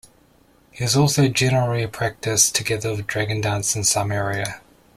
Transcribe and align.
It 0.73 0.81
is 0.83 0.95
also 0.95 1.27
generally 1.27 1.85
practised 1.85 2.55
together 2.55 2.89
with 2.95 3.05
Dragon 3.05 3.39
dance 3.39 3.75
in 3.75 3.83
some 3.83 4.11
area. 4.11 4.59